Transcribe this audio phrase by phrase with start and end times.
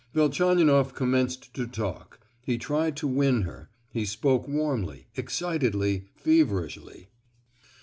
[0.15, 7.09] Velchaninoff commenced to talk: he tried to win her,—he spoke warmly—excitedly—feverishly.